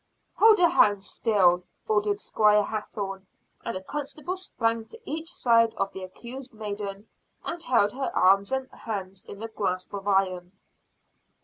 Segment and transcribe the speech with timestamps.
[0.37, 3.27] "Hold her hands still!" ordered Squire Hathorne,
[3.63, 7.07] and a constable sprang to each side of the accused maiden
[7.45, 10.53] and held her arms and hands in a grasp of iron.